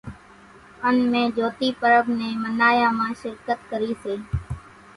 [0.87, 4.15] ان مين جھوتي پرٻ نين منايا مان شرڪت ڪري سي